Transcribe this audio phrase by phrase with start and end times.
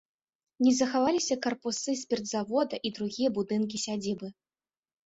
[0.67, 4.27] Не захаваліся карпусы спіртзавода і другія будынкі сядзібы.